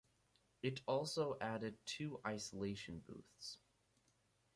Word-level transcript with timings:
It 0.63 0.81
also 0.87 1.37
added 1.39 1.77
two 1.85 2.21
isolation 2.25 3.01
booths. 3.05 3.59